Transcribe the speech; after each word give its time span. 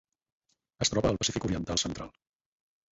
Es 0.85 0.91
troba 0.95 1.11
al 1.13 1.21
Pacífic 1.21 1.49
oriental 1.51 1.83
central: 1.87 2.13